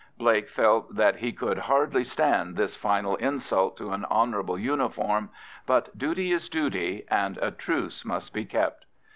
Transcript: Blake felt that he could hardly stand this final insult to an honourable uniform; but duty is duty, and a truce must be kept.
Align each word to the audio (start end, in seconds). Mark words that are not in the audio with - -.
Blake 0.17 0.49
felt 0.49 0.95
that 0.95 1.17
he 1.17 1.31
could 1.31 1.59
hardly 1.59 2.03
stand 2.03 2.55
this 2.57 2.75
final 2.75 3.17
insult 3.17 3.77
to 3.77 3.91
an 3.91 4.03
honourable 4.05 4.57
uniform; 4.57 5.29
but 5.67 5.95
duty 5.95 6.31
is 6.31 6.49
duty, 6.49 7.05
and 7.07 7.37
a 7.37 7.51
truce 7.51 8.03
must 8.03 8.33
be 8.33 8.43
kept. 8.43 8.85